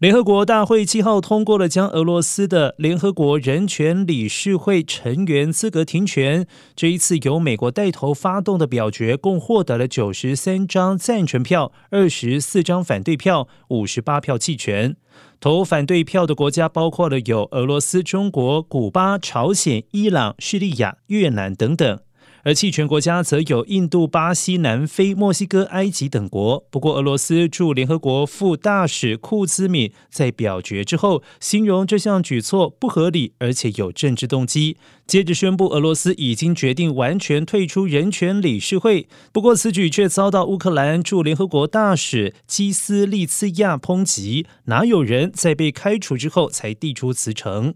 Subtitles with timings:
[0.00, 6.46] 联合国大会七号通过了将俄罗斯的联合国人权理事会成员资格停权。
[6.74, 14.96] 这一次由美国带头发动的表决，共获得了九十三张赞成票、二十四张反对票、五十八票弃权。
[15.38, 22.00] 投反对票的国家包括了有俄罗斯、中国、古巴、朝鲜、伊朗、叙利亚、越南等等。
[22.42, 26.66] 而弃权国家则有印度、巴西、南非、墨西哥、埃及等国。
[26.70, 34.76] 不过，俄罗斯驻联合国副大使库兹米在表决之后，形容这项举措不合理，而且有政治动机。
[35.06, 39.08] 接着宣布，俄罗斯已经决定完全退出人权理事会。
[39.32, 47.74] 不过，此举却遭到乌克兰驻联合国大使基斯利茨亚抨击：哪有人在被开除之后才递出辞呈？